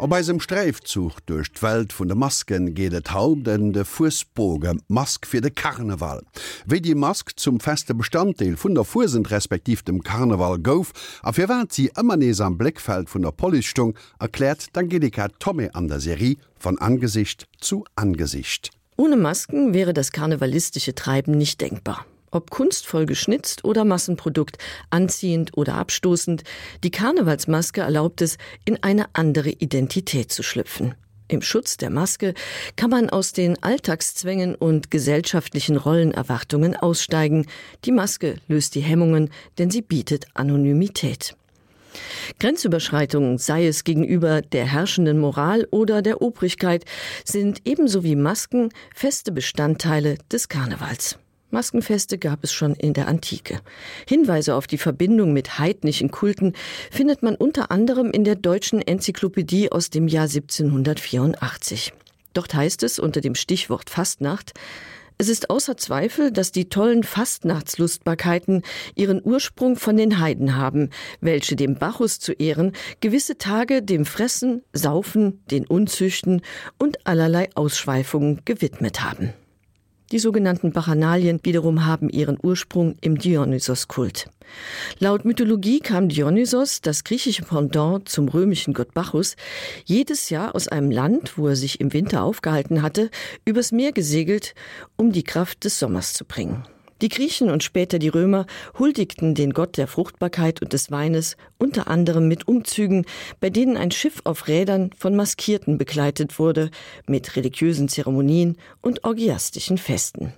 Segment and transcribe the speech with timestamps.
[0.00, 5.26] Ob beim Streifzug durch d Welt vun de Masken gehtt haupt en de Fußboge Mask
[5.26, 6.22] fir de Karneval.
[6.66, 10.92] Wie die Mask zum feste Bestandteil vun der Fusend respektiv dem Karneval gouf,
[11.22, 15.88] a fir wat sie ëmmer nees am Blickfeld vun der Polistung erklärt Angelika Tommy an
[15.88, 18.70] der Serie von Angesicht zu Angesicht.
[18.96, 24.58] Ohne Masken wäre das karnevalistische Treiben nicht denkbar ob kunstvoll geschnitzt oder Massenprodukt,
[24.90, 26.44] anziehend oder abstoßend,
[26.84, 30.94] die Karnevalsmaske erlaubt es, in eine andere Identität zu schlüpfen.
[31.30, 32.32] Im Schutz der Maske
[32.76, 37.46] kann man aus den Alltagszwängen und gesellschaftlichen Rollenerwartungen aussteigen.
[37.84, 41.36] Die Maske löst die Hemmungen, denn sie bietet Anonymität.
[42.40, 46.84] Grenzüberschreitungen, sei es gegenüber der herrschenden Moral oder der Obrigkeit,
[47.24, 51.18] sind ebenso wie Masken feste Bestandteile des Karnevals.
[51.50, 53.60] Maskenfeste gab es schon in der Antike.
[54.06, 56.52] Hinweise auf die Verbindung mit heidnischen Kulten
[56.90, 61.92] findet man unter anderem in der deutschen Enzyklopädie aus dem Jahr 1784.
[62.34, 64.52] Dort heißt es unter dem Stichwort Fastnacht,
[65.20, 68.62] es ist außer Zweifel, dass die tollen Fastnachtslustbarkeiten
[68.94, 74.62] ihren Ursprung von den Heiden haben, welche dem Bacchus zu ehren gewisse Tage dem Fressen,
[74.72, 76.42] Saufen, den Unzüchten
[76.78, 79.32] und allerlei Ausschweifungen gewidmet haben.
[80.10, 84.30] Die sogenannten Bacchanalien wiederum haben ihren Ursprung im Dionysos-Kult.
[84.98, 89.36] Laut Mythologie kam Dionysos, das griechische Pendant zum römischen Gott Bacchus,
[89.84, 93.10] jedes Jahr aus einem Land, wo er sich im Winter aufgehalten hatte,
[93.44, 94.54] übers Meer gesegelt,
[94.96, 96.64] um die Kraft des Sommers zu bringen.
[97.00, 98.46] Die Griechen und später die Römer
[98.78, 103.06] huldigten den Gott der Fruchtbarkeit und des Weines unter anderem mit Umzügen,
[103.38, 106.70] bei denen ein Schiff auf Rädern von Maskierten begleitet wurde,
[107.06, 110.32] mit religiösen Zeremonien und orgiastischen Festen.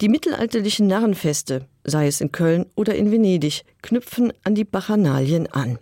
[0.00, 5.78] Die mittelalterlichen Narrenfeste, sei es in Köln oder in Venedig, knüpfen an die Bachanalien an.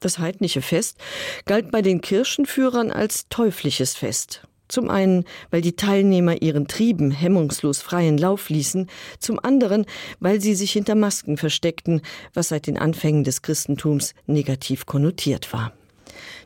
[0.00, 0.96] Das heidnische Fest
[1.44, 4.42] galt bei den Kirchenführern als teuflisches Fest
[4.72, 8.88] zum einen, weil die Teilnehmer ihren Trieben hemmungslos freien Lauf ließen,
[9.18, 9.86] zum anderen,
[10.20, 12.02] weil sie sich hinter Masken versteckten,
[12.34, 15.72] was seit den Anfängen des Christentums negativ konnotiert war.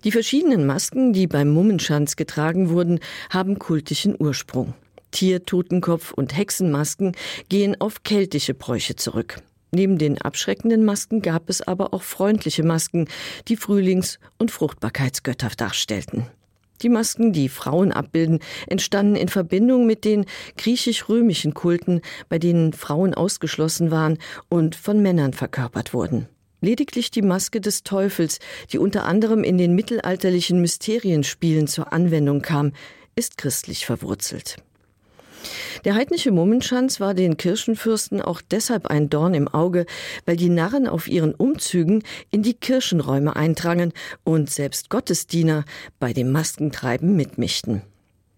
[0.04, 4.74] Die verschiedenen Masken, die beim Mummenschanz getragen wurden, haben kultischen Ursprung.
[5.10, 7.12] Tier, Totenkopf und Hexenmasken
[7.48, 9.40] gehen auf keltische Bräuche zurück.
[9.70, 13.08] Neben den abschreckenden Masken gab es aber auch freundliche Masken,
[13.48, 16.26] die Frühlings- und Fruchtbarkeitsgötter darstellten.
[16.84, 20.26] Die Masken, die Frauen abbilden, entstanden in Verbindung mit den
[20.58, 24.18] griechisch-römischen Kulten, bei denen Frauen ausgeschlossen waren
[24.50, 26.28] und von Männern verkörpert wurden.
[26.60, 28.38] Lediglich die Maske des Teufels,
[28.70, 32.72] die unter anderem in den mittelalterlichen Mysterienspielen zur Anwendung kam,
[33.16, 34.56] ist christlich verwurzelt.
[35.84, 39.86] Der heidnische Mummenschanz war den Kirchenfürsten auch deshalb ein Dorn im Auge,
[40.24, 43.92] weil die Narren auf ihren Umzügen in die Kirchenräume eindrangen
[44.24, 45.64] und selbst Gottesdiener
[45.98, 47.82] bei dem Maskentreiben mitmischten.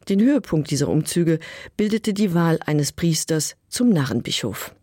[0.09, 1.41] Den Höhepunkt dieser Umzüge
[1.77, 4.75] bildete die Wahl eines Priesters zum Narrenbischof.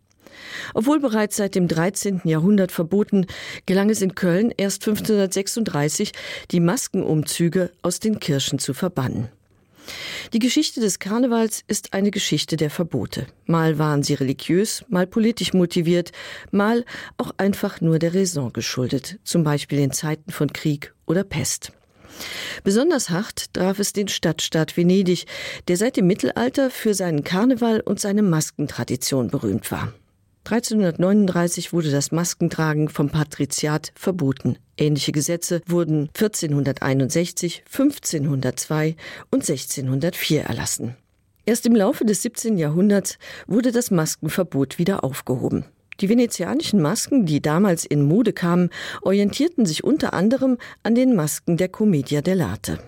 [0.74, 2.22] Obwohl bereits seit dem 13.
[2.24, 3.26] Jahrhundert verboten,
[3.66, 6.12] gelang es in Köln erst 1536,
[6.50, 9.28] die Maskenumzüge aus den Kirchen zu verbannen.
[10.32, 13.26] Die Geschichte des Karnevals ist eine Geschichte der Verbote.
[13.46, 16.12] Mal waren sie religiös, mal politisch motiviert,
[16.50, 16.84] mal
[17.18, 21.72] auch einfach nur der Raison geschuldet, zum Beispiel in Zeiten von Krieg oder Pest.
[22.62, 25.26] Besonders hart traf es den Stadtstaat Venedig,
[25.68, 29.92] der seit dem Mittelalter für seinen Karneval und seine Maskentradition berühmt war.
[30.44, 34.58] 1339 wurde das Maskentragen vom Patriziat verboten.
[34.76, 38.96] Ähnliche Gesetze wurden 1461, 1502
[39.30, 40.96] und 1604 erlassen.
[41.46, 42.58] Erst im Laufe des 17.
[42.58, 45.64] Jahrhunderts wurde das Maskenverbot wieder aufgehoben.
[46.00, 48.68] Die venezianischen Masken, die damals in Mode kamen,
[49.00, 52.78] orientierten sich unter anderem an den Masken der Commedia dell'arte.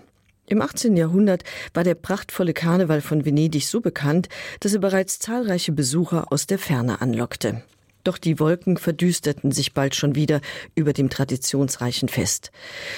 [0.49, 0.95] Im 18.
[0.95, 1.43] Jahrhundert
[1.73, 4.29] war der prachtvolle Karneval von Venedig so bekannt,
[4.61, 7.63] dass er bereits zahlreiche Besucher aus der Ferne anlockte.
[8.05, 10.39] Doch die Wolken verdüsterten sich bald schon wieder
[10.73, 12.51] über dem traditionsreichen Fest.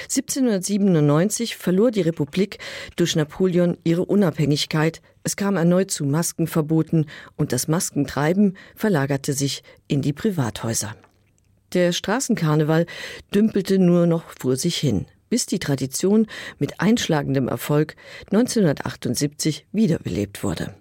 [0.03, 2.59] 1797 verlor die Republik
[2.95, 10.03] durch Napoleon ihre Unabhängigkeit, es kam erneut zu Maskenverboten und das Maskentreiben verlagerte sich in
[10.03, 10.95] die Privathäuser.
[11.73, 12.85] Der Straßenkarneval
[13.33, 16.27] dümpelte nur noch vor sich hin bis die Tradition
[16.57, 17.95] mit einschlagendem Erfolg
[18.31, 20.73] 1978 wiederbelebt wurde.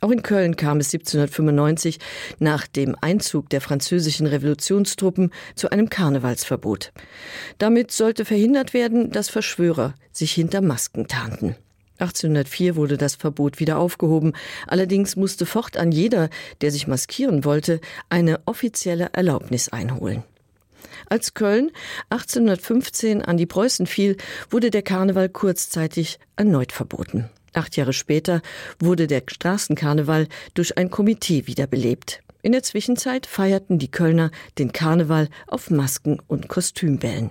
[0.00, 1.98] Auch in Köln kam es 1795
[2.38, 6.92] nach dem Einzug der französischen Revolutionstruppen zu einem Karnevalsverbot.
[7.58, 11.56] Damit sollte verhindert werden, dass Verschwörer sich hinter Masken tarnten.
[11.98, 14.34] 1804 wurde das Verbot wieder aufgehoben,
[14.66, 16.28] allerdings musste fortan jeder,
[16.60, 17.80] der sich maskieren wollte,
[18.10, 20.22] eine offizielle Erlaubnis einholen.
[21.08, 21.70] Als Köln
[22.10, 24.16] 1815 an die Preußen fiel,
[24.50, 27.30] wurde der Karneval kurzzeitig erneut verboten.
[27.52, 28.42] Acht Jahre später
[28.78, 32.20] wurde der Straßenkarneval durch ein Komitee wiederbelebt.
[32.42, 37.30] In der Zwischenzeit feierten die Kölner den Karneval auf Masken und Kostümbällen.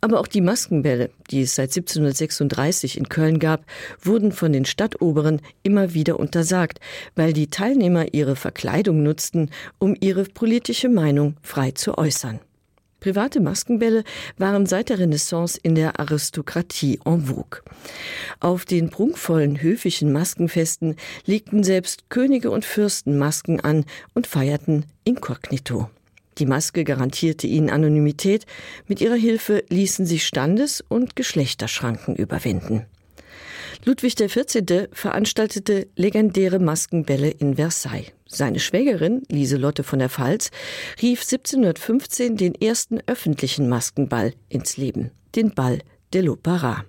[0.00, 3.64] Aber auch die Maskenbälle, die es seit 1736 in Köln gab,
[4.00, 6.80] wurden von den Stadtoberen immer wieder untersagt,
[7.14, 12.40] weil die Teilnehmer ihre Verkleidung nutzten, um ihre politische Meinung frei zu äußern.
[13.06, 14.02] Private Maskenbälle
[14.36, 17.62] waren seit der Renaissance in der Aristokratie en vogue.
[18.40, 25.88] Auf den prunkvollen höfischen Maskenfesten legten selbst Könige und Fürsten Masken an und feierten inkognito.
[26.38, 28.44] Die Maske garantierte ihnen Anonymität,
[28.88, 32.86] mit ihrer Hilfe ließen sich Standes- und Geschlechterschranken überwinden.
[33.84, 34.88] Ludwig XIV.
[34.90, 38.15] veranstaltete legendäre Maskenbälle in Versailles.
[38.28, 40.50] Seine Schwägerin, Lieselotte von der Pfalz,
[41.00, 45.78] rief 1715 den ersten öffentlichen Maskenball ins Leben, den Ball
[46.12, 46.82] de l'Opera.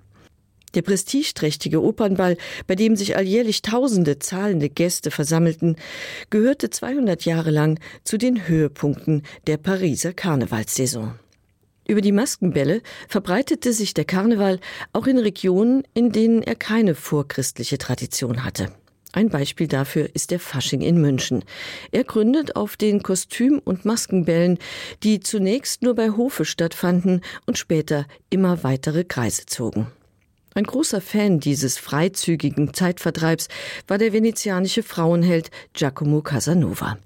[0.74, 5.76] Der prestigeträchtige Opernball, bei dem sich alljährlich tausende zahlende Gäste versammelten,
[6.30, 11.18] gehörte 200 Jahre lang zu den Höhepunkten der Pariser Karnevalssaison.
[11.88, 14.60] Über die Maskenbälle verbreitete sich der Karneval
[14.92, 18.72] auch in Regionen, in denen er keine vorchristliche Tradition hatte.
[19.18, 21.44] Ein Beispiel dafür ist der Fasching in München.
[21.92, 24.60] Er gründet auf den Kostüm- und Maskenbällen,
[25.02, 29.88] die zunächst nur bei Hofe stattfanden und später immer weitere Kreise zogen.
[30.54, 33.48] Ein großer Fan dieses freizügigen Zeitvertreibs
[33.88, 37.00] war der venezianische Frauenheld Giacomo Casanova.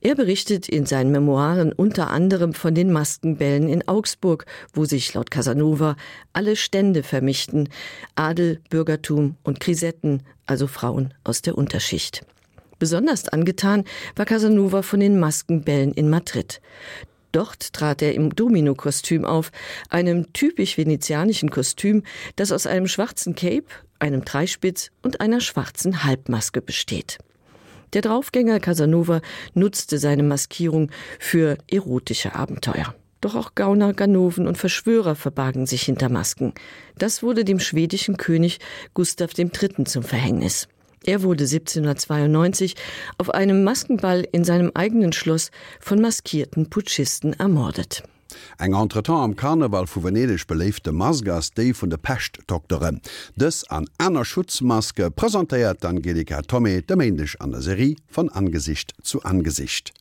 [0.00, 5.30] Er berichtet in seinen Memoiren unter anderem von den Maskenbällen in Augsburg, wo sich laut
[5.30, 5.96] Casanova
[6.32, 7.68] alle Stände vermischten,
[8.14, 12.24] Adel, Bürgertum und Krisetten, also Frauen aus der Unterschicht.
[12.78, 13.84] Besonders angetan
[14.14, 16.60] war Casanova von den Maskenbällen in Madrid.
[17.32, 19.50] Dort trat er im Dominokostüm auf,
[19.90, 22.02] einem typisch venezianischen Kostüm,
[22.36, 23.66] das aus einem schwarzen Cape,
[23.98, 27.18] einem Dreispitz und einer schwarzen Halbmaske besteht.
[27.92, 29.20] Der Draufgänger Casanova
[29.54, 32.94] nutzte seine Maskierung für erotische Abenteuer.
[33.20, 36.52] Doch auch Gauner, Ganoven und Verschwörer verbargen sich hinter Masken.
[36.96, 38.60] Das wurde dem schwedischen König
[38.94, 39.84] Gustav III.
[39.84, 40.68] zum Verhängnis.
[41.04, 42.74] Er wurde 1792
[43.18, 45.50] auf einem Maskenball in seinem eigenen Schloss
[45.80, 48.02] von maskierten Putschisten ermordet.
[48.58, 53.00] Eg entretan am Karneval vu Venedig beleefte Masgas déi vun de Pechtdoktoren.
[53.36, 59.22] Dës an einer Schutzmaske präsentéiert Angelika Tommy de Mendisch an der Serie von Angesicht zu
[59.22, 59.92] Angesicht.